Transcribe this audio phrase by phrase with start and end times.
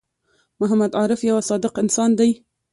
[0.59, 2.29] محمد عارف یوه صادق انسان دی